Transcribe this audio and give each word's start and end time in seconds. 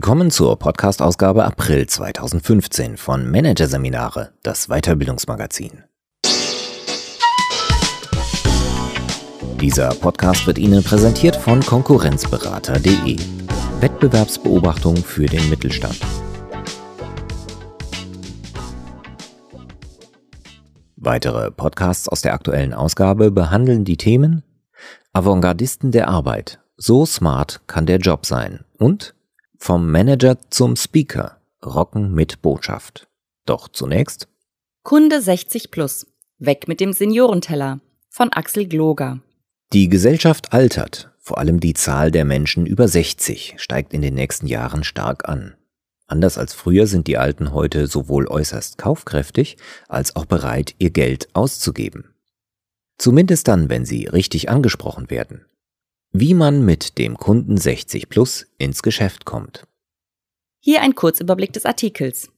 Willkommen 0.00 0.30
zur 0.30 0.56
Podcast-Ausgabe 0.56 1.44
April 1.44 1.88
2015 1.88 2.96
von 2.96 3.28
Managerseminare, 3.28 4.30
das 4.44 4.68
Weiterbildungsmagazin. 4.68 5.82
Dieser 9.60 9.88
Podcast 9.88 10.46
wird 10.46 10.56
Ihnen 10.58 10.84
präsentiert 10.84 11.34
von 11.34 11.58
Konkurrenzberater.de. 11.58 13.16
Wettbewerbsbeobachtung 13.80 14.98
für 14.98 15.26
den 15.26 15.50
Mittelstand. 15.50 15.98
Weitere 20.94 21.50
Podcasts 21.50 22.08
aus 22.08 22.20
der 22.20 22.34
aktuellen 22.34 22.72
Ausgabe 22.72 23.32
behandeln 23.32 23.84
die 23.84 23.96
Themen 23.96 24.44
Avantgardisten 25.12 25.90
der 25.90 26.06
Arbeit. 26.06 26.60
So 26.76 27.04
smart 27.04 27.62
kann 27.66 27.86
der 27.86 27.98
Job 27.98 28.26
sein. 28.26 28.60
Und 28.78 29.16
vom 29.58 29.90
Manager 29.90 30.38
zum 30.50 30.76
Speaker. 30.76 31.36
Rocken 31.64 32.14
mit 32.14 32.40
Botschaft. 32.40 33.08
Doch 33.44 33.68
zunächst 33.68 34.28
Kunde 34.84 35.20
60 35.20 35.70
plus. 35.70 36.06
Weg 36.38 36.68
mit 36.68 36.80
dem 36.80 36.92
Seniorenteller 36.92 37.80
von 38.08 38.32
Axel 38.32 38.66
Gloger. 38.66 39.20
Die 39.72 39.88
Gesellschaft 39.88 40.52
altert. 40.52 41.10
Vor 41.18 41.38
allem 41.38 41.60
die 41.60 41.74
Zahl 41.74 42.10
der 42.10 42.24
Menschen 42.24 42.64
über 42.64 42.88
60 42.88 43.56
steigt 43.58 43.92
in 43.92 44.00
den 44.00 44.14
nächsten 44.14 44.46
Jahren 44.46 44.84
stark 44.84 45.28
an. 45.28 45.56
Anders 46.06 46.38
als 46.38 46.54
früher 46.54 46.86
sind 46.86 47.06
die 47.06 47.18
Alten 47.18 47.52
heute 47.52 47.86
sowohl 47.86 48.28
äußerst 48.28 48.78
kaufkräftig 48.78 49.58
als 49.88 50.16
auch 50.16 50.24
bereit, 50.24 50.74
ihr 50.78 50.90
Geld 50.90 51.28
auszugeben. 51.34 52.14
Zumindest 52.96 53.46
dann, 53.46 53.68
wenn 53.68 53.84
sie 53.84 54.06
richtig 54.06 54.48
angesprochen 54.48 55.10
werden. 55.10 55.44
Wie 56.12 56.32
man 56.32 56.64
mit 56.64 56.96
dem 56.96 57.18
Kunden 57.18 57.58
60 57.58 58.08
Plus 58.08 58.46
ins 58.56 58.82
Geschäft 58.82 59.26
kommt. 59.26 59.66
Hier 60.58 60.80
ein 60.80 60.94
Kurzüberblick 60.94 61.52
des 61.52 61.66
Artikels. 61.66 62.32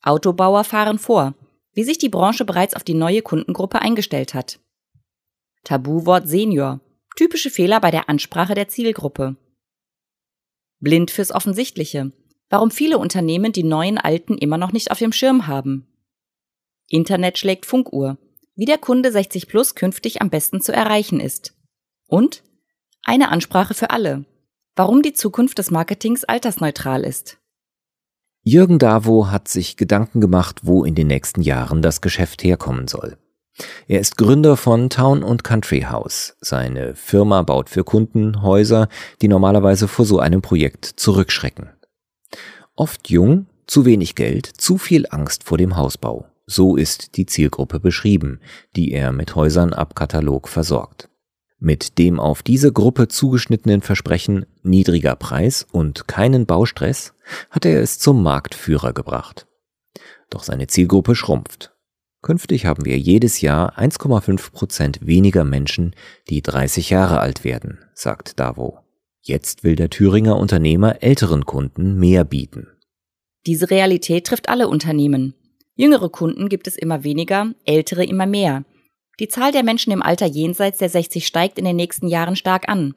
Autobauer 0.00 0.62
fahren 0.62 1.00
vor, 1.00 1.34
wie 1.72 1.82
sich 1.82 1.98
die 1.98 2.08
Branche 2.08 2.44
bereits 2.44 2.74
auf 2.74 2.84
die 2.84 2.94
neue 2.94 3.22
Kundengruppe 3.22 3.82
eingestellt 3.82 4.32
hat. 4.32 4.60
Tabuwort 5.64 6.28
Senior. 6.28 6.80
Typische 7.16 7.50
Fehler 7.50 7.80
bei 7.80 7.90
der 7.90 8.08
Ansprache 8.08 8.54
der 8.54 8.68
Zielgruppe. 8.68 9.36
Blind 10.78 11.10
fürs 11.10 11.32
Offensichtliche. 11.32 12.12
Warum 12.48 12.70
viele 12.70 12.98
Unternehmen 12.98 13.50
die 13.50 13.64
neuen 13.64 13.98
Alten 13.98 14.38
immer 14.38 14.58
noch 14.58 14.70
nicht 14.70 14.92
auf 14.92 14.98
dem 14.98 15.10
Schirm 15.12 15.48
haben. 15.48 15.88
Internet 16.88 17.38
schlägt 17.38 17.66
Funkuhr. 17.66 18.18
Wie 18.54 18.66
der 18.66 18.78
Kunde 18.78 19.10
60 19.10 19.48
Plus 19.48 19.74
künftig 19.74 20.22
am 20.22 20.30
besten 20.30 20.60
zu 20.60 20.72
erreichen 20.72 21.18
ist. 21.18 21.56
Und 22.06 22.44
eine 23.04 23.30
Ansprache 23.30 23.74
für 23.74 23.90
alle. 23.90 24.24
Warum 24.76 25.02
die 25.02 25.12
Zukunft 25.12 25.58
des 25.58 25.70
Marketings 25.70 26.24
altersneutral 26.24 27.04
ist. 27.04 27.38
Jürgen 28.42 28.78
Davo 28.78 29.30
hat 29.30 29.48
sich 29.48 29.76
Gedanken 29.76 30.20
gemacht, 30.20 30.60
wo 30.64 30.84
in 30.84 30.94
den 30.94 31.06
nächsten 31.06 31.40
Jahren 31.40 31.80
das 31.80 32.00
Geschäft 32.00 32.44
herkommen 32.44 32.88
soll. 32.88 33.16
Er 33.86 34.00
ist 34.00 34.18
Gründer 34.18 34.56
von 34.56 34.90
Town 34.90 35.22
und 35.22 35.44
Country 35.44 35.82
House. 35.82 36.36
Seine 36.40 36.94
Firma 36.94 37.42
baut 37.42 37.70
für 37.70 37.84
Kunden 37.84 38.42
Häuser, 38.42 38.88
die 39.22 39.28
normalerweise 39.28 39.86
vor 39.86 40.04
so 40.04 40.18
einem 40.18 40.42
Projekt 40.42 40.84
zurückschrecken. 40.84 41.70
Oft 42.74 43.08
jung, 43.08 43.46
zu 43.66 43.84
wenig 43.86 44.14
Geld, 44.14 44.46
zu 44.46 44.76
viel 44.76 45.06
Angst 45.08 45.44
vor 45.44 45.56
dem 45.56 45.76
Hausbau. 45.76 46.26
So 46.46 46.76
ist 46.76 47.16
die 47.16 47.26
Zielgruppe 47.26 47.80
beschrieben, 47.80 48.40
die 48.76 48.92
er 48.92 49.12
mit 49.12 49.34
Häusern 49.34 49.72
ab 49.72 49.94
Katalog 49.94 50.48
versorgt. 50.48 51.08
Mit 51.64 51.96
dem 51.96 52.20
auf 52.20 52.42
diese 52.42 52.74
Gruppe 52.74 53.08
zugeschnittenen 53.08 53.80
Versprechen 53.80 54.44
niedriger 54.62 55.16
Preis 55.16 55.66
und 55.72 56.06
keinen 56.06 56.44
Baustress 56.44 57.14
hat 57.48 57.64
er 57.64 57.80
es 57.80 57.98
zum 57.98 58.22
Marktführer 58.22 58.92
gebracht. 58.92 59.46
Doch 60.28 60.42
seine 60.42 60.66
Zielgruppe 60.66 61.14
schrumpft. 61.14 61.72
Künftig 62.20 62.66
haben 62.66 62.84
wir 62.84 62.98
jedes 62.98 63.40
Jahr 63.40 63.78
1,5 63.78 64.52
Prozent 64.52 65.06
weniger 65.06 65.44
Menschen, 65.44 65.96
die 66.28 66.42
30 66.42 66.90
Jahre 66.90 67.20
alt 67.20 67.44
werden, 67.44 67.78
sagt 67.94 68.38
Davo. 68.38 68.80
Jetzt 69.22 69.64
will 69.64 69.74
der 69.74 69.88
Thüringer 69.88 70.36
Unternehmer 70.36 71.02
älteren 71.02 71.46
Kunden 71.46 71.98
mehr 71.98 72.24
bieten. 72.24 72.66
Diese 73.46 73.70
Realität 73.70 74.26
trifft 74.26 74.50
alle 74.50 74.68
Unternehmen. 74.68 75.32
Jüngere 75.76 76.10
Kunden 76.10 76.50
gibt 76.50 76.66
es 76.66 76.76
immer 76.76 77.04
weniger, 77.04 77.54
ältere 77.64 78.04
immer 78.04 78.26
mehr. 78.26 78.66
Die 79.20 79.28
Zahl 79.28 79.52
der 79.52 79.62
Menschen 79.62 79.92
im 79.92 80.02
Alter 80.02 80.26
jenseits 80.26 80.78
der 80.78 80.88
60 80.88 81.26
steigt 81.26 81.58
in 81.58 81.64
den 81.64 81.76
nächsten 81.76 82.08
Jahren 82.08 82.36
stark 82.36 82.68
an. 82.68 82.94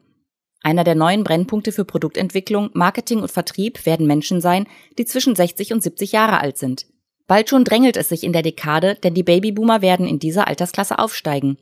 Einer 0.62 0.82
der 0.82 0.96
neuen 0.96 1.22
Brennpunkte 1.22 1.70
für 1.70 1.84
Produktentwicklung, 1.84 2.70
Marketing 2.74 3.20
und 3.20 3.30
Vertrieb 3.30 3.86
werden 3.86 4.06
Menschen 4.06 4.40
sein, 4.40 4.66
die 4.98 5.04
zwischen 5.04 5.36
60 5.36 5.72
und 5.72 5.82
70 5.82 6.10
Jahre 6.12 6.40
alt 6.40 6.58
sind. 6.58 6.86
Bald 7.28 7.48
schon 7.48 7.64
drängelt 7.64 7.96
es 7.96 8.08
sich 8.08 8.24
in 8.24 8.32
der 8.32 8.42
Dekade, 8.42 8.96
denn 8.96 9.14
die 9.14 9.22
Babyboomer 9.22 9.82
werden 9.82 10.06
in 10.06 10.18
dieser 10.18 10.48
Altersklasse 10.48 10.98
aufsteigen. 10.98 11.58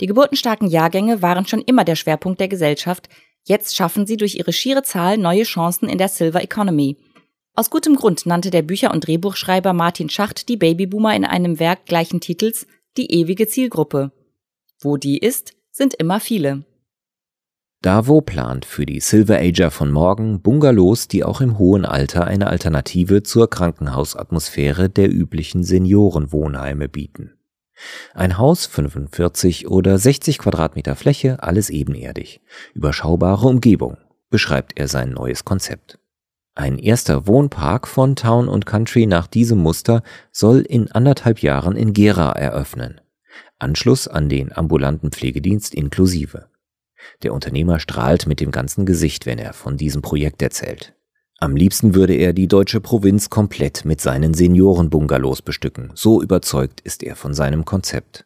Die 0.00 0.06
geburtenstarken 0.06 0.68
Jahrgänge 0.68 1.20
waren 1.20 1.46
schon 1.46 1.60
immer 1.60 1.84
der 1.84 1.96
Schwerpunkt 1.96 2.40
der 2.40 2.48
Gesellschaft, 2.48 3.08
jetzt 3.44 3.76
schaffen 3.76 4.06
sie 4.06 4.16
durch 4.16 4.36
ihre 4.36 4.52
schiere 4.52 4.84
Zahl 4.84 5.18
neue 5.18 5.42
Chancen 5.42 5.88
in 5.88 5.98
der 5.98 6.08
Silver 6.08 6.42
Economy. 6.42 6.96
Aus 7.54 7.70
gutem 7.70 7.96
Grund 7.96 8.24
nannte 8.24 8.50
der 8.50 8.62
Bücher- 8.62 8.92
und 8.92 9.06
Drehbuchschreiber 9.06 9.72
Martin 9.72 10.08
Schacht 10.08 10.48
die 10.48 10.56
Babyboomer 10.56 11.16
in 11.16 11.24
einem 11.24 11.58
Werk 11.58 11.86
gleichen 11.86 12.20
Titels 12.20 12.66
die 12.98 13.12
ewige 13.12 13.46
Zielgruppe. 13.46 14.12
Wo 14.80 14.96
die 14.96 15.18
ist, 15.18 15.54
sind 15.70 15.94
immer 15.94 16.20
viele. 16.20 16.64
Davo 17.80 18.20
plant 18.20 18.64
für 18.64 18.84
die 18.86 18.98
Silver 18.98 19.38
Ager 19.38 19.70
von 19.70 19.92
morgen 19.92 20.42
Bungalows, 20.42 21.06
die 21.06 21.22
auch 21.22 21.40
im 21.40 21.58
hohen 21.58 21.84
Alter 21.84 22.26
eine 22.26 22.48
Alternative 22.48 23.22
zur 23.22 23.48
Krankenhausatmosphäre 23.48 24.90
der 24.90 25.10
üblichen 25.10 25.62
Seniorenwohnheime 25.62 26.88
bieten. 26.88 27.34
Ein 28.14 28.36
Haus, 28.36 28.66
45 28.66 29.68
oder 29.68 29.96
60 29.96 30.38
Quadratmeter 30.38 30.96
Fläche, 30.96 31.40
alles 31.40 31.70
ebenerdig. 31.70 32.40
Überschaubare 32.74 33.46
Umgebung, 33.46 33.96
beschreibt 34.30 34.76
er 34.76 34.88
sein 34.88 35.10
neues 35.10 35.44
Konzept. 35.44 36.00
Ein 36.58 36.80
erster 36.80 37.28
Wohnpark 37.28 37.86
von 37.86 38.16
Town 38.16 38.48
und 38.48 38.66
Country 38.66 39.06
nach 39.06 39.28
diesem 39.28 39.58
Muster 39.58 40.02
soll 40.32 40.62
in 40.62 40.90
anderthalb 40.90 41.40
Jahren 41.40 41.76
in 41.76 41.92
Gera 41.92 42.32
eröffnen. 42.32 43.00
Anschluss 43.60 44.08
an 44.08 44.28
den 44.28 44.52
ambulanten 44.52 45.12
Pflegedienst 45.12 45.72
inklusive. 45.72 46.48
Der 47.22 47.32
Unternehmer 47.32 47.78
strahlt 47.78 48.26
mit 48.26 48.40
dem 48.40 48.50
ganzen 48.50 48.86
Gesicht, 48.86 49.24
wenn 49.24 49.38
er 49.38 49.52
von 49.52 49.76
diesem 49.76 50.02
Projekt 50.02 50.42
erzählt. 50.42 50.96
Am 51.38 51.54
liebsten 51.54 51.94
würde 51.94 52.14
er 52.14 52.32
die 52.32 52.48
deutsche 52.48 52.80
Provinz 52.80 53.30
komplett 53.30 53.84
mit 53.84 54.00
seinen 54.00 54.34
Seniorenbungalows 54.34 55.42
bestücken. 55.42 55.92
So 55.94 56.20
überzeugt 56.20 56.80
ist 56.80 57.04
er 57.04 57.14
von 57.14 57.34
seinem 57.34 57.66
Konzept. 57.66 58.24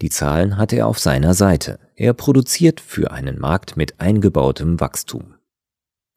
Die 0.00 0.08
Zahlen 0.08 0.56
hat 0.56 0.72
er 0.72 0.86
auf 0.86 0.98
seiner 0.98 1.34
Seite. 1.34 1.78
Er 1.96 2.14
produziert 2.14 2.80
für 2.80 3.10
einen 3.10 3.38
Markt 3.38 3.76
mit 3.76 4.00
eingebautem 4.00 4.80
Wachstum. 4.80 5.34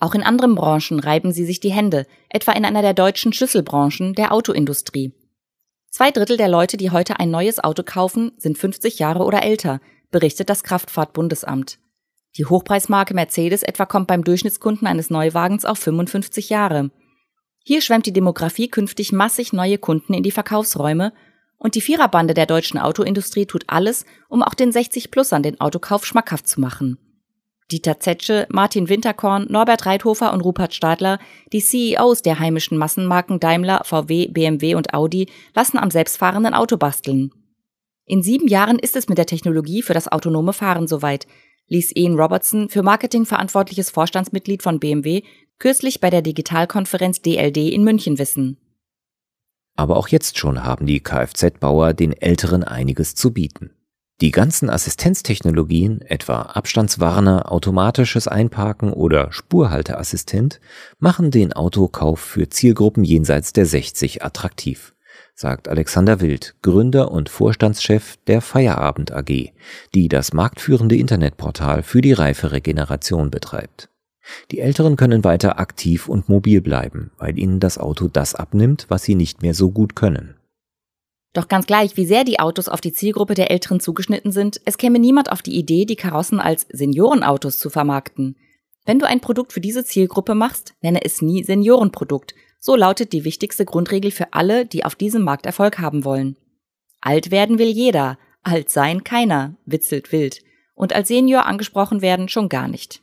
Auch 0.01 0.15
in 0.15 0.23
anderen 0.23 0.55
Branchen 0.55 0.99
reiben 0.99 1.31
sie 1.31 1.45
sich 1.45 1.59
die 1.59 1.71
Hände, 1.71 2.07
etwa 2.27 2.53
in 2.53 2.65
einer 2.65 2.81
der 2.81 2.95
deutschen 2.95 3.33
Schlüsselbranchen, 3.33 4.15
der 4.15 4.33
Autoindustrie. 4.33 5.13
Zwei 5.91 6.09
Drittel 6.09 6.37
der 6.37 6.49
Leute, 6.49 6.75
die 6.75 6.89
heute 6.89 7.19
ein 7.19 7.29
neues 7.29 7.63
Auto 7.63 7.83
kaufen, 7.85 8.31
sind 8.37 8.57
50 8.57 8.97
Jahre 8.97 9.23
oder 9.23 9.43
älter, 9.43 9.79
berichtet 10.09 10.49
das 10.49 10.63
Kraftfahrtbundesamt. 10.63 11.77
Die 12.35 12.45
Hochpreismarke 12.45 13.13
Mercedes 13.13 13.61
etwa 13.61 13.85
kommt 13.85 14.07
beim 14.07 14.23
Durchschnittskunden 14.23 14.87
eines 14.87 15.11
Neuwagens 15.11 15.65
auf 15.65 15.77
55 15.77 16.49
Jahre. 16.49 16.89
Hier 17.63 17.81
schwemmt 17.81 18.07
die 18.07 18.13
Demografie 18.13 18.69
künftig 18.69 19.11
massig 19.11 19.53
neue 19.53 19.77
Kunden 19.77 20.15
in 20.15 20.23
die 20.23 20.31
Verkaufsräume 20.31 21.13
und 21.59 21.75
die 21.75 21.81
Viererbande 21.81 22.33
der 22.33 22.47
deutschen 22.47 22.79
Autoindustrie 22.79 23.45
tut 23.45 23.65
alles, 23.67 24.05
um 24.29 24.41
auch 24.41 24.55
den 24.55 24.71
60-Plussern 24.71 25.43
den 25.43 25.61
Autokauf 25.61 26.07
schmackhaft 26.07 26.47
zu 26.47 26.59
machen. 26.59 26.97
Dieter 27.71 27.99
Zetsche, 27.99 28.47
Martin 28.49 28.89
Winterkorn, 28.89 29.47
Norbert 29.49 29.85
Reithofer 29.85 30.33
und 30.33 30.41
Rupert 30.41 30.73
Stadler, 30.73 31.19
die 31.53 31.61
CEOs 31.61 32.21
der 32.21 32.39
heimischen 32.39 32.77
Massenmarken 32.77 33.39
Daimler, 33.39 33.81
VW, 33.83 34.27
BMW 34.27 34.75
und 34.75 34.93
Audi, 34.93 35.29
lassen 35.55 35.77
am 35.77 35.89
selbstfahrenden 35.89 36.53
Auto 36.53 36.77
basteln. 36.77 37.31
In 38.05 38.21
sieben 38.21 38.47
Jahren 38.47 38.77
ist 38.77 38.95
es 38.95 39.07
mit 39.07 39.17
der 39.17 39.25
Technologie 39.25 39.81
für 39.81 39.93
das 39.93 40.07
autonome 40.07 40.53
Fahren 40.53 40.87
soweit, 40.87 41.27
ließ 41.67 41.95
Ian 41.95 42.19
Robertson, 42.19 42.67
für 42.67 42.83
Marketing 42.83 43.25
verantwortliches 43.25 43.89
Vorstandsmitglied 43.89 44.61
von 44.61 44.79
BMW, 44.79 45.23
kürzlich 45.59 46.01
bei 46.01 46.09
der 46.09 46.21
Digitalkonferenz 46.21 47.21
DLD 47.21 47.57
in 47.57 47.83
München 47.83 48.19
wissen. 48.19 48.57
Aber 49.77 49.95
auch 49.95 50.09
jetzt 50.09 50.37
schon 50.37 50.63
haben 50.63 50.85
die 50.85 50.99
Kfz-Bauer 50.99 51.93
den 51.93 52.13
Älteren 52.13 52.63
einiges 52.63 53.15
zu 53.15 53.31
bieten. 53.31 53.71
Die 54.21 54.29
ganzen 54.29 54.69
Assistenztechnologien, 54.69 56.01
etwa 56.01 56.43
Abstandswarner, 56.43 57.51
automatisches 57.51 58.27
Einparken 58.27 58.93
oder 58.93 59.31
Spurhalteassistent, 59.31 60.61
machen 60.99 61.31
den 61.31 61.53
Autokauf 61.53 62.19
für 62.19 62.47
Zielgruppen 62.47 63.03
jenseits 63.03 63.51
der 63.51 63.65
60 63.65 64.23
attraktiv, 64.23 64.93
sagt 65.33 65.67
Alexander 65.67 66.21
Wild, 66.21 66.53
Gründer 66.61 67.09
und 67.09 67.29
Vorstandschef 67.29 68.17
der 68.27 68.41
Feierabend 68.41 69.11
AG, 69.11 69.53
die 69.95 70.07
das 70.07 70.33
marktführende 70.33 70.97
Internetportal 70.97 71.81
für 71.81 72.01
die 72.01 72.13
reife 72.13 72.51
Regeneration 72.51 73.31
betreibt. 73.31 73.89
Die 74.51 74.59
Älteren 74.59 74.97
können 74.97 75.23
weiter 75.23 75.57
aktiv 75.57 76.07
und 76.07 76.29
mobil 76.29 76.61
bleiben, 76.61 77.09
weil 77.17 77.39
ihnen 77.39 77.59
das 77.59 77.79
Auto 77.79 78.07
das 78.07 78.35
abnimmt, 78.35 78.85
was 78.87 79.01
sie 79.01 79.15
nicht 79.15 79.41
mehr 79.41 79.55
so 79.55 79.71
gut 79.71 79.95
können. 79.95 80.35
Doch 81.33 81.47
ganz 81.47 81.65
gleich, 81.65 81.95
wie 81.95 82.05
sehr 82.05 82.23
die 82.23 82.39
Autos 82.39 82.67
auf 82.67 82.81
die 82.81 82.91
Zielgruppe 82.91 83.35
der 83.35 83.51
Älteren 83.51 83.79
zugeschnitten 83.79 84.31
sind, 84.31 84.59
es 84.65 84.77
käme 84.77 84.99
niemand 84.99 85.31
auf 85.31 85.41
die 85.41 85.55
Idee, 85.55 85.85
die 85.85 85.95
Karossen 85.95 86.39
als 86.39 86.67
Seniorenautos 86.71 87.57
zu 87.57 87.69
vermarkten. 87.69 88.35
Wenn 88.85 88.99
du 88.99 89.07
ein 89.07 89.21
Produkt 89.21 89.53
für 89.53 89.61
diese 89.61 89.85
Zielgruppe 89.85 90.35
machst, 90.35 90.73
nenne 90.81 91.05
es 91.05 91.21
nie 91.21 91.43
Seniorenprodukt. 91.43 92.33
So 92.59 92.75
lautet 92.75 93.13
die 93.13 93.23
wichtigste 93.23 93.63
Grundregel 93.63 94.11
für 94.11 94.33
alle, 94.33 94.65
die 94.65 94.83
auf 94.83 94.95
diesem 94.95 95.23
Markt 95.23 95.45
Erfolg 95.45 95.79
haben 95.79 96.03
wollen. 96.03 96.37
Alt 96.99 97.31
werden 97.31 97.59
will 97.59 97.69
jeder, 97.69 98.17
alt 98.43 98.69
sein 98.69 99.03
keiner, 99.03 99.55
witzelt 99.65 100.11
wild. 100.11 100.41
Und 100.75 100.93
als 100.93 101.07
Senior 101.07 101.45
angesprochen 101.45 102.01
werden 102.01 102.27
schon 102.27 102.49
gar 102.49 102.67
nicht. 102.67 103.01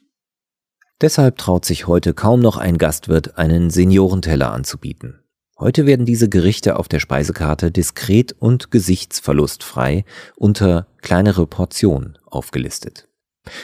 Deshalb 1.00 1.38
traut 1.38 1.64
sich 1.64 1.86
heute 1.86 2.12
kaum 2.12 2.40
noch 2.40 2.56
ein 2.56 2.76
Gastwirt, 2.76 3.38
einen 3.38 3.70
Seniorenteller 3.70 4.52
anzubieten. 4.52 5.20
Heute 5.60 5.86
werden 5.86 6.06
diese 6.06 6.28
Gerichte 6.28 6.78
auf 6.78 6.86
der 6.86 7.00
Speisekarte 7.00 7.72
diskret 7.72 8.34
und 8.38 8.70
gesichtsverlustfrei 8.70 10.04
unter 10.36 10.86
kleinere 11.02 11.48
Portionen 11.48 12.16
aufgelistet. 12.26 13.08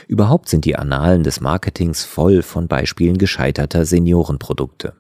Überhaupt 0.08 0.48
sind 0.48 0.64
die 0.64 0.76
Annalen 0.76 1.22
des 1.22 1.40
Marketings 1.40 2.04
voll 2.04 2.42
von 2.42 2.66
Beispielen 2.66 3.16
gescheiterter 3.16 3.84
Seniorenprodukte. 3.84 4.94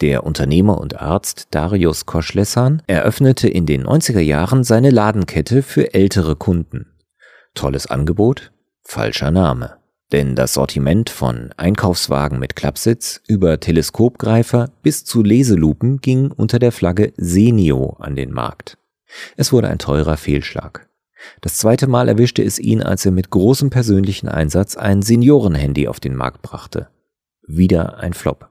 Der 0.00 0.24
Unternehmer 0.24 0.78
und 0.78 1.00
Arzt 1.00 1.48
Darius 1.50 2.06
Koschlessan 2.06 2.82
eröffnete 2.86 3.48
in 3.48 3.66
den 3.66 3.86
90er 3.86 4.20
Jahren 4.20 4.64
seine 4.64 4.90
Ladenkette 4.90 5.62
für 5.62 5.94
ältere 5.94 6.36
Kunden. 6.36 6.86
Tolles 7.54 7.86
Angebot, 7.86 8.50
falscher 8.82 9.30
Name. 9.30 9.79
Denn 10.12 10.34
das 10.34 10.54
Sortiment 10.54 11.08
von 11.08 11.50
Einkaufswagen 11.56 12.38
mit 12.38 12.56
Klappsitz 12.56 13.20
über 13.28 13.60
Teleskopgreifer 13.60 14.70
bis 14.82 15.04
zu 15.04 15.22
Leselupen 15.22 16.00
ging 16.00 16.32
unter 16.32 16.58
der 16.58 16.72
Flagge 16.72 17.12
Senio 17.16 17.96
an 18.00 18.16
den 18.16 18.32
Markt. 18.32 18.76
Es 19.36 19.52
wurde 19.52 19.68
ein 19.68 19.78
teurer 19.78 20.16
Fehlschlag. 20.16 20.88
Das 21.40 21.56
zweite 21.56 21.86
Mal 21.86 22.08
erwischte 22.08 22.42
es 22.42 22.58
ihn, 22.58 22.82
als 22.82 23.04
er 23.04 23.12
mit 23.12 23.30
großem 23.30 23.70
persönlichen 23.70 24.28
Einsatz 24.28 24.76
ein 24.76 25.02
Seniorenhandy 25.02 25.86
auf 25.86 26.00
den 26.00 26.16
Markt 26.16 26.42
brachte. 26.42 26.88
Wieder 27.46 27.98
ein 27.98 28.14
Flop. 28.14 28.48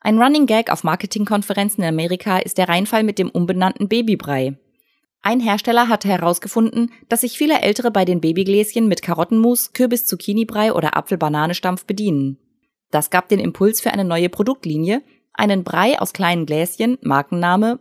Ein 0.00 0.20
Running 0.20 0.46
Gag 0.46 0.70
auf 0.70 0.84
Marketingkonferenzen 0.84 1.84
in 1.84 1.88
Amerika 1.88 2.38
ist 2.38 2.58
der 2.58 2.68
Reinfall 2.68 3.04
mit 3.04 3.18
dem 3.18 3.30
umbenannten 3.30 3.88
Babybrei. 3.88 4.56
Ein 5.24 5.38
Hersteller 5.38 5.88
hatte 5.88 6.08
herausgefunden, 6.08 6.92
dass 7.08 7.20
sich 7.20 7.38
viele 7.38 7.60
Ältere 7.60 7.92
bei 7.92 8.04
den 8.04 8.20
Babygläschen 8.20 8.88
mit 8.88 9.02
Karottenmus, 9.02 9.72
Kürbis-Zucchini-Brei 9.72 10.72
oder 10.72 10.96
Apfel-Banane-Stampf 10.96 11.84
bedienen. 11.84 12.38
Das 12.90 13.10
gab 13.10 13.28
den 13.28 13.38
Impuls 13.38 13.80
für 13.80 13.92
eine 13.92 14.04
neue 14.04 14.28
Produktlinie, 14.28 15.02
einen 15.32 15.62
Brei 15.62 16.00
aus 16.00 16.12
kleinen 16.12 16.44
Gläschen, 16.44 16.98
Markenname 17.02 17.78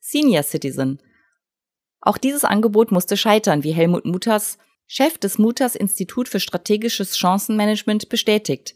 Senior 0.00 0.42
Citizen. 0.42 1.00
Auch 2.00 2.18
dieses 2.18 2.44
Angebot 2.44 2.90
musste 2.90 3.16
scheitern, 3.16 3.62
wie 3.62 3.72
Helmut 3.72 4.04
Mutters, 4.04 4.58
Chef 4.86 5.16
des 5.18 5.38
Mutters 5.38 5.76
Institut 5.76 6.28
für 6.28 6.40
strategisches 6.40 7.16
Chancenmanagement, 7.16 8.08
bestätigt. 8.08 8.74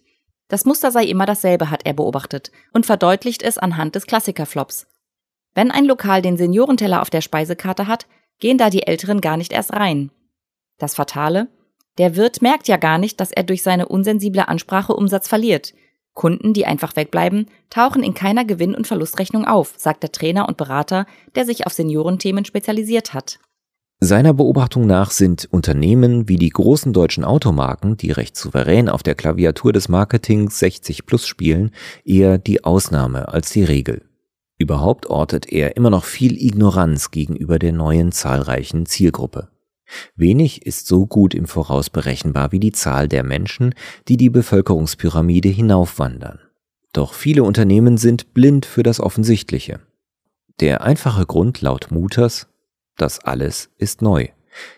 Das 0.48 0.64
Muster 0.64 0.92
sei 0.92 1.04
immer 1.06 1.26
dasselbe, 1.26 1.70
hat 1.70 1.84
er 1.84 1.94
beobachtet 1.94 2.52
und 2.72 2.86
verdeutlicht 2.86 3.42
es 3.42 3.58
anhand 3.58 3.96
des 3.96 4.06
Klassikerflops. 4.06 4.86
Wenn 5.54 5.70
ein 5.70 5.84
Lokal 5.84 6.22
den 6.22 6.36
Seniorenteller 6.36 7.00
auf 7.00 7.10
der 7.10 7.20
Speisekarte 7.20 7.86
hat, 7.86 8.06
gehen 8.40 8.58
da 8.58 8.70
die 8.70 8.86
Älteren 8.86 9.20
gar 9.20 9.36
nicht 9.36 9.52
erst 9.52 9.72
rein. 9.72 10.10
Das 10.78 10.94
Fatale? 10.94 11.48
Der 11.98 12.16
Wirt 12.16 12.42
merkt 12.42 12.66
ja 12.66 12.76
gar 12.76 12.98
nicht, 12.98 13.20
dass 13.20 13.30
er 13.30 13.44
durch 13.44 13.62
seine 13.62 13.86
unsensible 13.86 14.48
Ansprache 14.48 14.94
Umsatz 14.94 15.28
verliert. 15.28 15.74
Kunden, 16.12 16.52
die 16.52 16.66
einfach 16.66 16.96
wegbleiben, 16.96 17.46
tauchen 17.70 18.02
in 18.02 18.14
keiner 18.14 18.44
Gewinn- 18.44 18.74
und 18.74 18.86
Verlustrechnung 18.86 19.44
auf, 19.44 19.74
sagt 19.76 20.02
der 20.02 20.12
Trainer 20.12 20.48
und 20.48 20.56
Berater, 20.56 21.06
der 21.34 21.44
sich 21.44 21.66
auf 21.66 21.72
Seniorenthemen 21.72 22.44
spezialisiert 22.44 23.14
hat. 23.14 23.38
Seiner 24.00 24.34
Beobachtung 24.34 24.86
nach 24.86 25.10
sind 25.10 25.48
Unternehmen 25.50 26.28
wie 26.28 26.36
die 26.36 26.50
großen 26.50 26.92
deutschen 26.92 27.24
Automarken, 27.24 27.96
die 27.96 28.10
recht 28.10 28.36
souverän 28.36 28.88
auf 28.88 29.02
der 29.02 29.14
Klaviatur 29.14 29.72
des 29.72 29.88
Marketings 29.88 30.58
60 30.58 31.06
plus 31.06 31.26
spielen, 31.26 31.70
eher 32.04 32.38
die 32.38 32.64
Ausnahme 32.64 33.28
als 33.28 33.50
die 33.50 33.64
Regel. 33.64 34.02
Überhaupt 34.56 35.06
ortet 35.06 35.50
er 35.50 35.76
immer 35.76 35.90
noch 35.90 36.04
viel 36.04 36.40
Ignoranz 36.40 37.10
gegenüber 37.10 37.58
der 37.58 37.72
neuen 37.72 38.12
zahlreichen 38.12 38.86
Zielgruppe. 38.86 39.48
Wenig 40.16 40.64
ist 40.64 40.86
so 40.86 41.06
gut 41.06 41.34
im 41.34 41.46
Voraus 41.46 41.90
berechenbar 41.90 42.52
wie 42.52 42.60
die 42.60 42.72
Zahl 42.72 43.08
der 43.08 43.22
Menschen, 43.22 43.74
die 44.08 44.16
die 44.16 44.30
Bevölkerungspyramide 44.30 45.48
hinaufwandern. 45.48 46.40
Doch 46.92 47.12
viele 47.12 47.42
Unternehmen 47.42 47.98
sind 47.98 48.32
blind 48.34 48.66
für 48.66 48.82
das 48.82 49.00
Offensichtliche. 49.00 49.80
Der 50.60 50.82
einfache 50.82 51.26
Grund 51.26 51.60
laut 51.60 51.90
Mutters, 51.90 52.46
das 52.96 53.18
alles 53.18 53.70
ist 53.78 54.02
neu. 54.02 54.28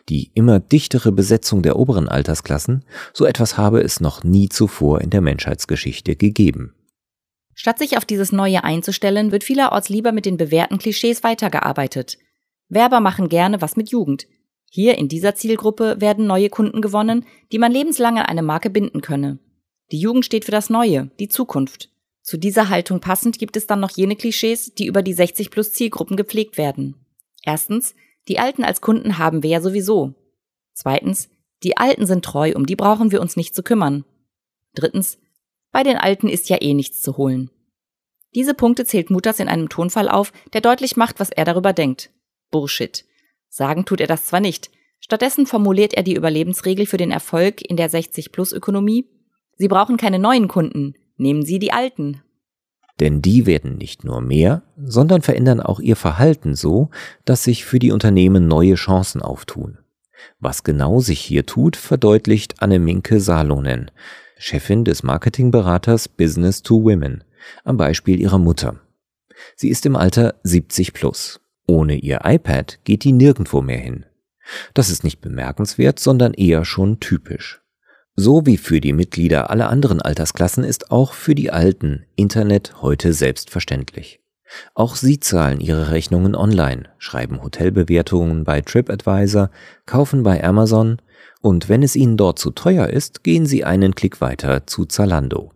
Die 0.08 0.31
immer 0.32 0.58
dichtere 0.58 1.12
Besetzung 1.12 1.62
der 1.62 1.76
oberen 1.76 2.08
Altersklassen, 2.08 2.84
so 3.12 3.26
etwas 3.26 3.58
habe 3.58 3.82
es 3.82 4.00
noch 4.00 4.25
nie 4.25 4.49
zuvor 4.49 5.02
in 5.02 5.11
der 5.11 5.20
Menschheitsgeschichte 5.20 6.17
gegeben. 6.17 6.72
Statt 7.58 7.79
sich 7.79 7.97
auf 7.97 8.05
dieses 8.05 8.32
Neue 8.32 8.62
einzustellen, 8.64 9.32
wird 9.32 9.43
vielerorts 9.43 9.88
lieber 9.88 10.12
mit 10.12 10.26
den 10.26 10.37
bewährten 10.37 10.76
Klischees 10.76 11.25
weitergearbeitet. 11.25 12.19
Werber 12.69 13.00
machen 13.00 13.31
gerne 13.31 13.62
was 13.62 13.76
mit 13.76 13.88
Jugend. 13.88 14.26
Hier 14.70 14.99
in 14.99 15.08
dieser 15.08 15.35
Zielgruppe 15.35 15.97
werden 15.99 16.26
neue 16.26 16.50
Kunden 16.50 16.82
gewonnen, 16.82 17.25
die 17.53 17.58
man 17.58 17.73
lebenslang 17.73 18.19
an 18.19 18.26
eine 18.26 18.43
Marke 18.43 18.69
binden 18.69 19.00
könne. 19.00 19.38
Die 19.91 19.99
Jugend 19.99 20.26
steht 20.26 20.44
für 20.44 20.50
das 20.50 20.69
Neue, 20.69 21.11
die 21.19 21.29
Zukunft. 21.29 21.88
Zu 22.20 22.37
dieser 22.37 22.69
Haltung 22.69 23.00
passend 23.00 23.38
gibt 23.38 23.56
es 23.56 23.67
dann 23.67 23.81
noch 23.81 23.91
jene 23.91 24.17
Klischees, 24.17 24.75
die 24.75 24.87
über 24.87 25.00
die 25.00 25.14
60 25.14 25.50
plus 25.50 25.73
Zielgruppen 25.73 26.19
gepflegt 26.19 26.58
werden. 26.58 26.94
Erstens, 27.43 27.94
die 28.29 28.38
Alten 28.38 28.64
als 28.64 28.82
Kunden 28.82 29.17
haben 29.17 29.43
wir 29.43 29.49
ja 29.49 29.62
sowieso. 29.62 30.12
Zweitens, 30.75 31.31
die 31.62 31.79
Alten 31.79 32.05
sind 32.05 32.23
treu, 32.23 32.53
um 32.55 32.67
die 32.67 32.76
brauchen 32.76 33.12
wir 33.12 33.23
uns 33.23 33.37
nicht 33.37 33.55
zu 33.55 33.62
kümmern. 33.62 34.05
Drittens, 34.75 35.19
bei 35.76 35.82
den 35.82 35.99
Alten 35.99 36.31
ist 36.31 36.49
ja 36.49 36.56
eh 36.62 36.73
nichts 36.73 37.02
zu 37.02 37.19
holen. 37.19 37.50
Diese 38.34 38.55
Punkte 38.55 38.87
zählt 38.87 39.11
Mutters 39.11 39.40
in 39.40 39.49
einem 39.49 39.69
Tonfall 39.69 40.08
auf, 40.08 40.32
der 40.55 40.62
deutlich 40.62 40.96
macht, 40.96 41.20
was 41.20 41.28
er 41.28 41.44
darüber 41.44 41.75
denkt. 41.75 42.08
Bullshit. 42.50 43.05
Sagen 43.50 43.84
tut 43.84 44.00
er 44.00 44.06
das 44.06 44.25
zwar 44.25 44.40
nicht. 44.40 44.70
Stattdessen 45.01 45.44
formuliert 45.44 45.93
er 45.93 46.03
die 46.03 46.15
Überlebensregel 46.15 46.86
für 46.86 46.96
den 46.96 47.10
Erfolg 47.10 47.60
in 47.60 47.77
der 47.77 47.91
60-Plus-Ökonomie. 47.91 49.05
Sie 49.58 49.69
brauchen 49.69 49.98
keine 49.98 50.19
neuen 50.19 50.48
Kunden. 50.48 50.94
Nehmen 51.19 51.44
Sie 51.44 51.58
die 51.58 51.74
alten. 51.74 52.22
Denn 52.98 53.20
die 53.20 53.44
werden 53.44 53.77
nicht 53.77 54.03
nur 54.03 54.22
mehr, 54.22 54.62
sondern 54.82 55.20
verändern 55.20 55.60
auch 55.60 55.81
ihr 55.81 55.96
Verhalten 55.96 56.55
so, 56.55 56.89
dass 57.27 57.44
sich 57.44 57.67
für 57.67 57.81
die 57.81 57.93
Unternehmen 57.93 58.48
neue 58.48 58.77
Chancen 58.77 59.20
auftun. 59.20 59.77
Was 60.41 60.65
genau 60.65 61.01
sich 61.01 61.20
hier 61.20 61.44
tut, 61.44 61.77
verdeutlicht 61.77 62.62
Anne 62.62 62.79
Minke 62.79 63.20
Salonen, 63.20 63.91
Chefin 64.38 64.84
des 64.84 65.02
Marketingberaters 65.02 66.08
Business 66.08 66.62
to 66.62 66.84
Women, 66.84 67.24
am 67.64 67.78
Beispiel 67.78 68.20
ihrer 68.20 68.38
Mutter. 68.38 68.78
Sie 69.56 69.70
ist 69.70 69.86
im 69.86 69.96
Alter 69.96 70.34
70 70.43 70.93
plus. 70.93 71.40
Ohne 71.66 71.96
ihr 71.96 72.20
iPad 72.22 72.78
geht 72.84 73.05
die 73.05 73.12
nirgendwo 73.12 73.62
mehr 73.62 73.78
hin. 73.78 74.05
Das 74.74 74.90
ist 74.90 75.05
nicht 75.05 75.22
bemerkenswert, 75.22 75.98
sondern 75.98 76.34
eher 76.34 76.66
schon 76.66 77.00
typisch. 77.00 77.62
So 78.14 78.44
wie 78.44 78.58
für 78.58 78.81
die 78.81 78.93
Mitglieder 78.93 79.48
aller 79.48 79.70
anderen 79.70 80.02
Altersklassen 80.02 80.64
ist 80.64 80.90
auch 80.90 81.14
für 81.14 81.34
die 81.34 81.50
Alten 81.50 82.05
Internet 82.14 82.82
heute 82.82 83.14
selbstverständlich. 83.14 84.20
Auch 84.74 84.96
sie 84.96 85.19
zahlen 85.19 85.60
ihre 85.60 85.90
Rechnungen 85.90 86.34
online, 86.34 86.90
schreiben 86.98 87.43
Hotelbewertungen 87.43 88.44
bei 88.44 88.60
TripAdvisor, 88.60 89.50
kaufen 89.86 90.22
bei 90.22 90.44
Amazon 90.44 90.98
und 91.41 91.69
wenn 91.69 91.82
es 91.82 91.96
ihnen 91.96 92.17
dort 92.17 92.39
zu 92.39 92.51
teuer 92.51 92.89
ist, 92.89 93.23
gehen 93.23 93.46
sie 93.46 93.65
einen 93.65 93.94
Klick 93.94 94.20
weiter 94.20 94.67
zu 94.67 94.85
Zalando. 94.85 95.53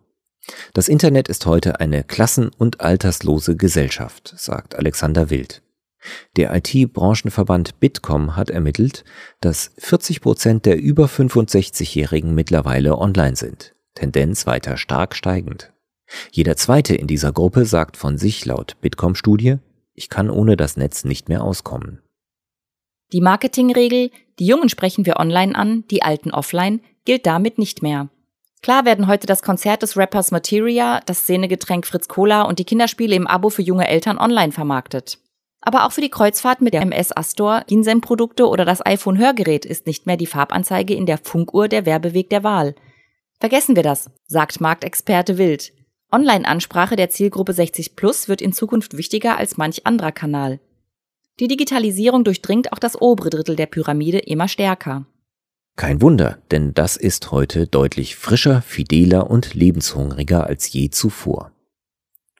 Das 0.73 0.87
Internet 0.87 1.27
ist 1.27 1.45
heute 1.45 1.79
eine 1.79 2.03
klassen- 2.03 2.51
und 2.57 2.81
alterslose 2.81 3.55
Gesellschaft, 3.55 4.33
sagt 4.37 4.75
Alexander 4.75 5.29
Wild. 5.29 5.61
Der 6.35 6.55
IT-Branchenverband 6.55 7.79
Bitkom 7.79 8.35
hat 8.35 8.49
ermittelt, 8.49 9.03
dass 9.39 9.71
40 9.77 10.21
Prozent 10.21 10.65
der 10.65 10.79
über 10.79 11.05
65-Jährigen 11.05 12.33
mittlerweile 12.33 12.97
online 12.97 13.35
sind. 13.35 13.75
Tendenz 13.93 14.47
weiter 14.47 14.77
stark 14.77 15.15
steigend. 15.15 15.71
Jeder 16.31 16.57
zweite 16.57 16.95
in 16.95 17.07
dieser 17.07 17.31
Gruppe 17.31 17.65
sagt 17.65 17.97
von 17.97 18.17
sich 18.17 18.45
laut 18.45 18.77
Bitkom-Studie, 18.81 19.57
ich 19.93 20.09
kann 20.09 20.29
ohne 20.29 20.57
das 20.57 20.77
Netz 20.77 21.03
nicht 21.03 21.29
mehr 21.29 21.43
auskommen. 21.43 22.01
Die 23.13 23.21
Marketingregel, 23.21 24.09
die 24.41 24.47
Jungen 24.47 24.69
sprechen 24.69 25.05
wir 25.05 25.19
online 25.19 25.53
an, 25.53 25.83
die 25.91 26.01
Alten 26.01 26.31
offline, 26.31 26.81
gilt 27.05 27.27
damit 27.27 27.59
nicht 27.59 27.83
mehr. 27.83 28.09
Klar 28.63 28.85
werden 28.85 29.05
heute 29.05 29.27
das 29.27 29.43
Konzert 29.43 29.83
des 29.83 29.97
Rappers 29.97 30.31
Materia, 30.31 30.99
das 31.05 31.19
Szenegetränk 31.19 31.85
Fritz 31.85 32.07
Cola 32.07 32.41
und 32.41 32.57
die 32.57 32.65
Kinderspiele 32.65 33.15
im 33.15 33.27
Abo 33.27 33.51
für 33.51 33.61
junge 33.61 33.87
Eltern 33.87 34.17
online 34.17 34.51
vermarktet. 34.51 35.19
Aber 35.61 35.85
auch 35.85 35.91
für 35.91 36.01
die 36.01 36.09
Kreuzfahrt 36.09 36.59
mit 36.59 36.73
der 36.73 36.81
MS 36.81 37.15
Astor, 37.15 37.65
Ginseng-Produkte 37.67 38.47
oder 38.47 38.65
das 38.65 38.83
iPhone-Hörgerät 38.83 39.63
ist 39.63 39.85
nicht 39.85 40.07
mehr 40.07 40.17
die 40.17 40.25
Farbanzeige 40.25 40.95
in 40.95 41.05
der 41.05 41.19
Funkuhr 41.19 41.67
der 41.67 41.85
Werbeweg 41.85 42.31
der 42.31 42.43
Wahl. 42.43 42.73
Vergessen 43.39 43.75
wir 43.75 43.83
das, 43.83 44.09
sagt 44.25 44.59
Marktexperte 44.59 45.37
Wild. 45.37 45.71
Online-Ansprache 46.11 46.95
der 46.95 47.11
Zielgruppe 47.11 47.53
60 47.53 47.95
Plus 47.95 48.27
wird 48.27 48.41
in 48.41 48.53
Zukunft 48.53 48.97
wichtiger 48.97 49.37
als 49.37 49.57
manch 49.57 49.85
anderer 49.85 50.11
Kanal. 50.11 50.59
Die 51.39 51.47
Digitalisierung 51.47 52.23
durchdringt 52.23 52.71
auch 52.73 52.79
das 52.79 53.01
obere 53.01 53.29
Drittel 53.29 53.55
der 53.55 53.65
Pyramide 53.65 54.19
immer 54.19 54.47
stärker. 54.47 55.05
Kein 55.75 56.01
Wunder, 56.01 56.37
denn 56.51 56.73
das 56.73 56.97
ist 56.97 57.31
heute 57.31 57.65
deutlich 57.65 58.15
frischer, 58.15 58.61
fideler 58.61 59.29
und 59.29 59.53
lebenshungriger 59.53 60.45
als 60.45 60.71
je 60.71 60.89
zuvor. 60.89 61.51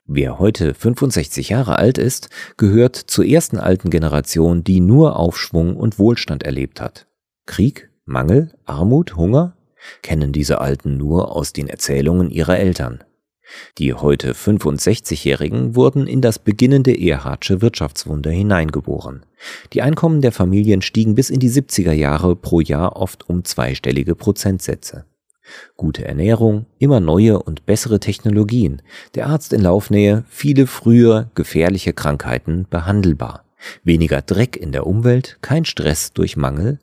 Wer 0.04 0.38
heute 0.38 0.74
65 0.74 1.48
Jahre 1.48 1.78
alt 1.78 1.96
ist, 1.96 2.28
gehört 2.56 2.96
zur 2.96 3.24
ersten 3.24 3.58
alten 3.58 3.88
Generation, 3.88 4.62
die 4.62 4.80
nur 4.80 5.16
Aufschwung 5.16 5.76
und 5.76 5.98
Wohlstand 5.98 6.42
erlebt 6.42 6.80
hat. 6.80 7.06
Krieg, 7.46 7.90
Mangel, 8.04 8.52
Armut, 8.64 9.16
Hunger 9.16 9.56
kennen 10.02 10.32
diese 10.32 10.60
Alten 10.60 10.96
nur 10.96 11.34
aus 11.34 11.52
den 11.52 11.68
Erzählungen 11.68 12.30
ihrer 12.30 12.58
Eltern. 12.58 13.02
Die 13.78 13.94
heute 13.94 14.32
65-Jährigen 14.32 15.74
wurden 15.74 16.06
in 16.06 16.20
das 16.20 16.38
beginnende 16.38 16.98
Erhardsche 16.98 17.62
Wirtschaftswunder 17.62 18.30
hineingeboren. 18.30 19.24
Die 19.72 19.82
Einkommen 19.82 20.20
der 20.20 20.32
Familien 20.32 20.82
stiegen 20.82 21.14
bis 21.14 21.30
in 21.30 21.40
die 21.40 21.50
70er 21.50 21.92
Jahre 21.92 22.36
pro 22.36 22.60
Jahr 22.60 22.96
oft 22.96 23.28
um 23.28 23.44
zweistellige 23.44 24.14
Prozentsätze. 24.14 25.04
Gute 25.76 26.04
Ernährung, 26.04 26.66
immer 26.78 27.00
neue 27.00 27.42
und 27.42 27.66
bessere 27.66 28.00
Technologien, 28.00 28.82
der 29.14 29.26
Arzt 29.26 29.52
in 29.52 29.60
Laufnähe, 29.60 30.24
viele 30.28 30.66
frühe 30.66 31.30
gefährliche 31.34 31.92
Krankheiten 31.92 32.66
behandelbar, 32.70 33.44
weniger 33.82 34.22
Dreck 34.22 34.56
in 34.56 34.72
der 34.72 34.86
Umwelt, 34.86 35.38
kein 35.42 35.64
Stress 35.64 36.12
durch 36.12 36.36
Mangel, 36.36 36.78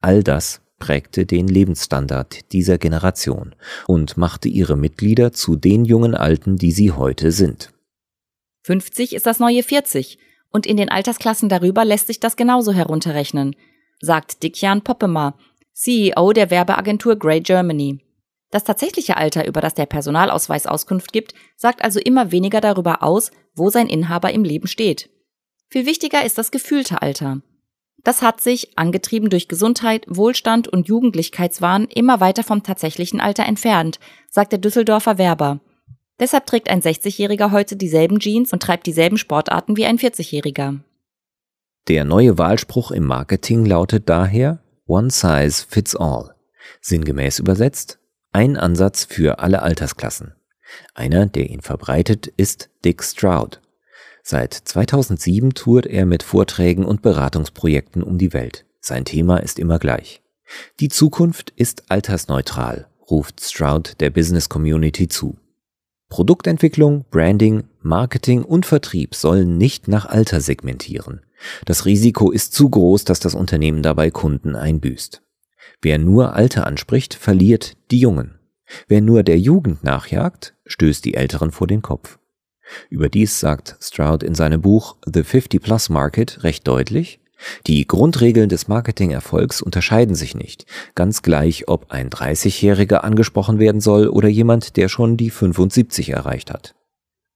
all 0.00 0.22
das 0.22 0.60
prägte 0.80 1.26
den 1.26 1.46
Lebensstandard 1.46 2.50
dieser 2.52 2.78
Generation 2.78 3.54
und 3.86 4.16
machte 4.16 4.48
ihre 4.48 4.76
Mitglieder 4.76 5.32
zu 5.32 5.54
den 5.54 5.84
jungen 5.84 6.16
Alten, 6.16 6.56
die 6.56 6.72
sie 6.72 6.90
heute 6.90 7.30
sind. 7.30 7.72
50 8.64 9.14
ist 9.14 9.26
das 9.26 9.38
neue 9.38 9.62
40 9.62 10.18
und 10.50 10.66
in 10.66 10.76
den 10.76 10.88
Altersklassen 10.88 11.48
darüber 11.48 11.84
lässt 11.84 12.08
sich 12.08 12.18
das 12.18 12.36
genauso 12.36 12.72
herunterrechnen, 12.72 13.54
sagt 14.00 14.42
Dickjan 14.42 14.82
Poppemer, 14.82 15.38
CEO 15.72 16.32
der 16.32 16.50
Werbeagentur 16.50 17.16
Grey 17.16 17.40
Germany. 17.40 18.00
Das 18.50 18.64
tatsächliche 18.64 19.16
Alter, 19.16 19.46
über 19.46 19.60
das 19.60 19.74
der 19.74 19.86
Personalausweis 19.86 20.66
Auskunft 20.66 21.12
gibt, 21.12 21.34
sagt 21.56 21.84
also 21.84 22.00
immer 22.00 22.32
weniger 22.32 22.60
darüber 22.60 23.02
aus, 23.02 23.30
wo 23.54 23.70
sein 23.70 23.86
Inhaber 23.86 24.32
im 24.32 24.42
Leben 24.42 24.66
steht. 24.66 25.08
Viel 25.68 25.86
wichtiger 25.86 26.24
ist 26.24 26.36
das 26.36 26.50
gefühlte 26.50 27.00
Alter. 27.00 27.42
Das 28.02 28.22
hat 28.22 28.40
sich, 28.40 28.78
angetrieben 28.78 29.28
durch 29.30 29.48
Gesundheit, 29.48 30.06
Wohlstand 30.08 30.68
und 30.68 30.88
Jugendlichkeitswahn, 30.88 31.84
immer 31.84 32.20
weiter 32.20 32.42
vom 32.42 32.62
tatsächlichen 32.62 33.20
Alter 33.20 33.44
entfernt, 33.44 34.00
sagt 34.30 34.52
der 34.52 34.58
Düsseldorfer 34.58 35.18
Werber. 35.18 35.60
Deshalb 36.18 36.46
trägt 36.46 36.68
ein 36.68 36.82
60-Jähriger 36.82 37.50
heute 37.50 37.76
dieselben 37.76 38.18
Jeans 38.18 38.52
und 38.52 38.62
treibt 38.62 38.86
dieselben 38.86 39.16
Sportarten 39.16 39.76
wie 39.76 39.86
ein 39.86 39.98
40-Jähriger. 39.98 40.80
Der 41.88 42.04
neue 42.04 42.38
Wahlspruch 42.38 42.90
im 42.90 43.04
Marketing 43.04 43.64
lautet 43.64 44.08
daher 44.08 44.62
One 44.86 45.10
Size 45.10 45.64
Fits 45.66 45.96
All. 45.96 46.34
Sinngemäß 46.80 47.38
übersetzt, 47.38 47.98
ein 48.32 48.56
Ansatz 48.56 49.04
für 49.04 49.38
alle 49.38 49.62
Altersklassen. 49.62 50.34
Einer, 50.94 51.26
der 51.26 51.48
ihn 51.50 51.62
verbreitet, 51.62 52.26
ist 52.26 52.70
Dick 52.84 53.02
Stroud, 53.02 53.60
Seit 54.22 54.54
2007 54.54 55.54
tourt 55.54 55.86
er 55.86 56.06
mit 56.06 56.22
Vorträgen 56.22 56.84
und 56.84 57.02
Beratungsprojekten 57.02 58.02
um 58.02 58.18
die 58.18 58.32
Welt. 58.32 58.66
Sein 58.80 59.04
Thema 59.04 59.38
ist 59.38 59.58
immer 59.58 59.78
gleich. 59.78 60.22
Die 60.80 60.88
Zukunft 60.88 61.50
ist 61.56 61.90
altersneutral, 61.90 62.88
ruft 63.10 63.40
Stroud 63.40 64.00
der 64.00 64.10
Business 64.10 64.48
Community 64.48 65.08
zu. 65.08 65.36
Produktentwicklung, 66.08 67.04
Branding, 67.10 67.64
Marketing 67.82 68.42
und 68.42 68.66
Vertrieb 68.66 69.14
sollen 69.14 69.56
nicht 69.58 69.86
nach 69.86 70.06
Alter 70.06 70.40
segmentieren. 70.40 71.20
Das 71.64 71.86
Risiko 71.86 72.30
ist 72.30 72.52
zu 72.52 72.68
groß, 72.68 73.04
dass 73.04 73.20
das 73.20 73.34
Unternehmen 73.34 73.82
dabei 73.82 74.10
Kunden 74.10 74.56
einbüßt. 74.56 75.22
Wer 75.80 75.98
nur 75.98 76.34
Alter 76.34 76.66
anspricht, 76.66 77.14
verliert 77.14 77.76
die 77.90 78.00
Jungen. 78.00 78.38
Wer 78.88 79.00
nur 79.00 79.22
der 79.22 79.38
Jugend 79.38 79.82
nachjagt, 79.82 80.54
stößt 80.66 81.04
die 81.04 81.14
Älteren 81.14 81.52
vor 81.52 81.66
den 81.66 81.82
Kopf. 81.82 82.19
Überdies 82.88 83.40
sagt 83.40 83.76
Stroud 83.80 84.22
in 84.22 84.34
seinem 84.34 84.60
Buch 84.60 84.96
The 85.04 85.22
50 85.22 85.62
Plus 85.62 85.88
Market 85.88 86.44
recht 86.44 86.66
deutlich, 86.66 87.20
die 87.66 87.86
Grundregeln 87.86 88.48
des 88.48 88.68
Marketingerfolgs 88.68 89.62
unterscheiden 89.62 90.14
sich 90.14 90.34
nicht, 90.34 90.66
ganz 90.94 91.22
gleich, 91.22 91.68
ob 91.68 91.90
ein 91.90 92.10
30-Jähriger 92.10 92.96
angesprochen 92.96 93.58
werden 93.58 93.80
soll 93.80 94.08
oder 94.08 94.28
jemand, 94.28 94.76
der 94.76 94.88
schon 94.88 95.16
die 95.16 95.30
75 95.30 96.10
erreicht 96.10 96.50
hat. 96.50 96.74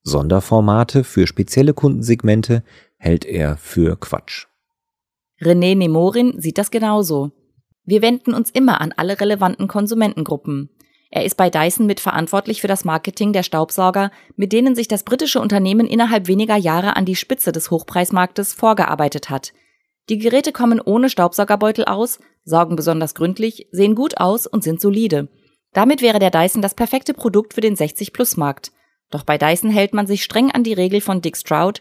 Sonderformate 0.02 1.02
für 1.04 1.26
spezielle 1.26 1.72
Kundensegmente 1.72 2.62
hält 2.98 3.24
er 3.24 3.56
für 3.56 3.96
Quatsch. 3.96 4.46
René 5.40 5.74
Nemorin 5.74 6.40
sieht 6.40 6.58
das 6.58 6.70
genauso. 6.70 7.32
Wir 7.84 8.02
wenden 8.02 8.34
uns 8.34 8.50
immer 8.50 8.80
an 8.80 8.92
alle 8.96 9.20
relevanten 9.20 9.68
Konsumentengruppen. 9.68 10.70
Er 11.14 11.25
ist 11.25 11.37
bei 11.37 11.49
Dyson 11.49 11.87
mitverantwortlich 11.87 12.61
für 12.61 12.66
das 12.66 12.85
Marketing 12.85 13.33
der 13.33 13.44
Staubsauger, 13.44 14.11
mit 14.35 14.52
denen 14.52 14.75
sich 14.75 14.88
das 14.88 15.04
britische 15.04 15.40
Unternehmen 15.40 15.87
innerhalb 15.87 16.26
weniger 16.26 16.56
Jahre 16.56 16.97
an 16.97 17.04
die 17.04 17.14
Spitze 17.14 17.52
des 17.52 17.71
Hochpreismarktes 17.71 18.52
vorgearbeitet 18.52 19.30
hat. 19.30 19.52
Die 20.09 20.18
Geräte 20.18 20.50
kommen 20.50 20.80
ohne 20.80 21.09
Staubsaugerbeutel 21.09 21.85
aus, 21.85 22.18
saugen 22.44 22.75
besonders 22.75 23.14
gründlich, 23.14 23.68
sehen 23.71 23.94
gut 23.94 24.18
aus 24.18 24.49
und 24.49 24.64
sind 24.64 24.80
solide. 24.80 25.28
Damit 25.73 26.02
wäre 26.02 26.18
der 26.18 26.33
Dyson 26.33 26.62
das 26.62 26.75
perfekte 26.75 27.14
Produkt 27.14 27.54
für 27.54 27.61
den 27.61 27.76
60-Plus-Markt. 27.76 28.73
Doch 29.12 29.23
bei 29.23 29.38
Dyson 29.38 29.71
hält 29.71 29.94
man 29.94 30.09
sich 30.09 30.25
streng 30.25 30.50
an 30.50 30.64
die 30.64 30.73
Regel 30.73 31.00
von 31.00 31.23
Dick 31.23 31.37
Stroud, 31.37 31.80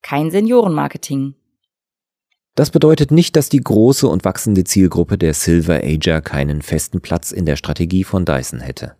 kein 0.00 0.30
Seniorenmarketing. 0.30 1.34
Das 2.54 2.70
bedeutet 2.70 3.10
nicht, 3.10 3.36
dass 3.36 3.48
die 3.48 3.60
große 3.60 4.06
und 4.06 4.24
wachsende 4.24 4.64
Zielgruppe 4.64 5.16
der 5.16 5.34
Silver 5.34 5.82
Ager 5.84 6.20
keinen 6.20 6.62
festen 6.62 7.00
Platz 7.00 7.32
in 7.32 7.46
der 7.46 7.56
Strategie 7.56 8.04
von 8.04 8.24
Dyson 8.24 8.60
hätte. 8.60 8.96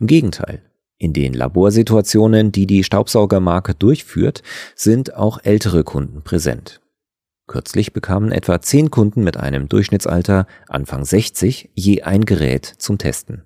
Im 0.00 0.06
Gegenteil. 0.06 0.62
In 0.98 1.12
den 1.12 1.34
Laborsituationen, 1.34 2.52
die 2.52 2.66
die 2.66 2.82
Staubsaugermarke 2.82 3.74
durchführt, 3.74 4.42
sind 4.74 5.14
auch 5.14 5.38
ältere 5.42 5.84
Kunden 5.84 6.22
präsent. 6.22 6.80
Kürzlich 7.46 7.92
bekamen 7.92 8.32
etwa 8.32 8.60
zehn 8.60 8.90
Kunden 8.90 9.22
mit 9.22 9.36
einem 9.36 9.68
Durchschnittsalter 9.68 10.46
Anfang 10.68 11.04
60 11.04 11.70
je 11.74 12.02
ein 12.02 12.24
Gerät 12.24 12.64
zum 12.66 12.98
Testen. 12.98 13.42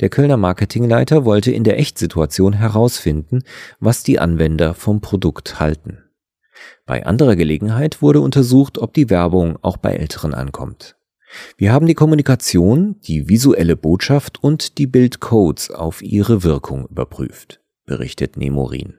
Der 0.00 0.08
Kölner 0.08 0.36
Marketingleiter 0.36 1.24
wollte 1.24 1.52
in 1.52 1.64
der 1.64 1.78
Echtsituation 1.78 2.52
herausfinden, 2.52 3.44
was 3.78 4.02
die 4.02 4.18
Anwender 4.18 4.74
vom 4.74 5.00
Produkt 5.00 5.60
halten. 5.60 5.98
Bei 6.86 7.06
anderer 7.06 7.36
Gelegenheit 7.36 8.02
wurde 8.02 8.20
untersucht, 8.20 8.78
ob 8.78 8.94
die 8.94 9.10
Werbung 9.10 9.58
auch 9.62 9.76
bei 9.76 9.94
Älteren 9.94 10.34
ankommt. 10.34 10.96
Wir 11.56 11.72
haben 11.72 11.86
die 11.86 11.94
Kommunikation, 11.94 12.96
die 13.02 13.28
visuelle 13.28 13.76
Botschaft 13.76 14.42
und 14.42 14.78
die 14.78 14.86
Bildcodes 14.86 15.70
auf 15.70 16.02
ihre 16.02 16.42
Wirkung 16.42 16.86
überprüft, 16.86 17.60
berichtet 17.86 18.36
Nemorin. 18.36 18.94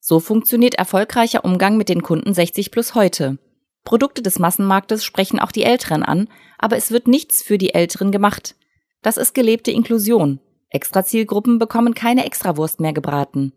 So 0.00 0.20
funktioniert 0.20 0.74
erfolgreicher 0.74 1.44
Umgang 1.44 1.76
mit 1.76 1.88
den 1.88 2.02
Kunden 2.02 2.34
60 2.34 2.70
plus 2.70 2.94
heute. 2.94 3.38
Produkte 3.84 4.22
des 4.22 4.38
Massenmarktes 4.38 5.04
sprechen 5.04 5.38
auch 5.38 5.52
die 5.52 5.62
Älteren 5.62 6.02
an, 6.02 6.28
aber 6.58 6.76
es 6.76 6.90
wird 6.90 7.08
nichts 7.08 7.42
für 7.42 7.58
die 7.58 7.74
Älteren 7.74 8.12
gemacht. 8.12 8.54
Das 9.02 9.16
ist 9.16 9.34
gelebte 9.34 9.70
Inklusion. 9.70 10.40
Extrazielgruppen 10.68 11.58
bekommen 11.58 11.94
keine 11.94 12.26
Extrawurst 12.26 12.80
mehr 12.80 12.92
gebraten. 12.92 13.52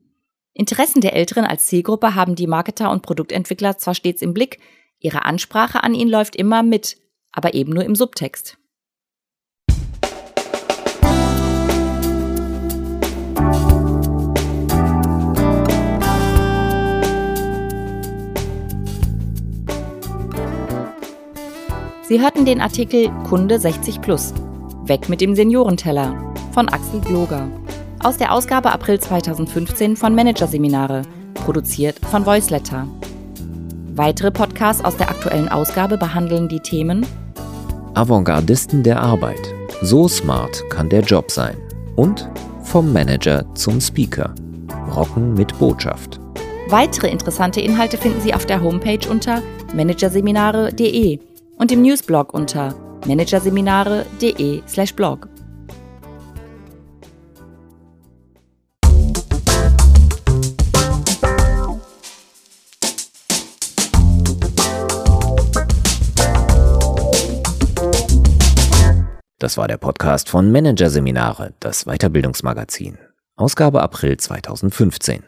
Interessen 0.55 1.01
der 1.01 1.13
Älteren 1.13 1.45
als 1.45 1.65
Zielgruppe 1.65 2.13
haben 2.13 2.36
die 2.36 2.45
Marketer 2.45 2.91
und 2.91 3.01
Produktentwickler 3.01 3.77
zwar 3.77 3.95
stets 3.95 4.22
im 4.22 4.33
Blick, 4.33 4.60
ihre 5.00 5.25
Ansprache 5.25 5.83
an 5.83 5.95
ihn 5.95 6.07
läuft 6.07 6.36
immer 6.36 6.62
mit, 6.62 6.98
aber 7.31 7.55
eben 7.55 7.74
nur 7.74 7.83
im 7.83 7.95
Subtext. 7.95 8.57
Sie 22.03 22.22
hörten 22.22 22.45
den 22.45 22.62
Artikel 22.62 23.10
Kunde 23.24 23.57
60 23.57 24.01
Plus. 24.01 24.36
Weg 24.83 25.10
mit 25.10 25.19
dem 25.19 25.33
Seniorenteller 25.33 26.33
von 26.53 26.69
Axel 26.69 27.01
Gloger 27.01 27.50
aus 28.03 28.17
der 28.17 28.33
Ausgabe 28.33 28.72
April 28.72 29.00
2015 29.00 29.95
von 29.95 30.13
Managerseminare, 30.13 31.03
produziert 31.33 31.98
von 32.12 32.25
Voiceletter. 32.25 32.86
Weitere 33.95 34.31
Podcasts 34.31 34.83
aus 34.83 34.98
der 34.98 35.10
aktuellen 35.10 35.48
Ausgabe 35.50 35.98
behandeln 35.98 36.50
die 36.50 36.60
Themen 36.60 37.05
Avantgardisten 37.93 38.83
der 38.83 39.01
Arbeit. 39.01 39.39
So 39.81 40.07
smart 40.07 40.63
kann 40.69 40.88
der 40.89 41.01
Job 41.01 41.31
sein. 41.31 41.57
Und 41.95 42.29
vom 42.63 42.91
Manager 42.91 43.45
zum 43.53 43.79
Speaker. 43.79 44.33
Rocken 44.95 45.36
mit 45.36 45.60
Botschaft. 45.60 46.19
Weitere 46.69 47.10
interessante 47.10 47.62
Inhalte 47.62 47.98
finden 47.98 48.22
Sie 48.22 48.33
auf 48.33 48.48
der 48.48 48.63
Homepage 48.63 49.07
unter 49.10 49.43
managerseminare.de 49.75 51.19
und 51.57 51.72
im 51.72 51.83
Newsblog 51.83 52.33
unter 52.33 52.74
managerseminare.de/blog. 53.05 55.32
Das 69.43 69.57
war 69.57 69.67
der 69.67 69.75
Podcast 69.75 70.29
von 70.29 70.53
Managerseminare, 70.53 71.53
das 71.59 71.83
Weiterbildungsmagazin. 71.83 72.97
Ausgabe 73.35 73.81
April 73.81 74.15
2015. 74.15 75.23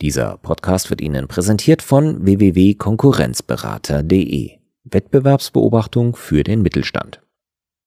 Dieser 0.00 0.36
Podcast 0.36 0.88
wird 0.88 1.00
Ihnen 1.00 1.26
präsentiert 1.26 1.82
von 1.82 2.24
www.konkurrenzberater.de. 2.24 4.52
Wettbewerbsbeobachtung 4.84 6.14
für 6.14 6.44
den 6.44 6.62
Mittelstand. 6.62 7.22